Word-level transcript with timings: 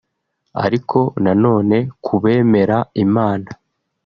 Ariko 0.65 0.99
na 1.23 1.33
none 1.43 1.77
ku 2.03 2.13
bemera 2.21 2.77
Imana 3.05 3.49